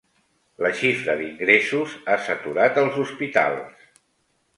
[0.65, 3.93] La xifra d'ingressos ha saturat els hospitals.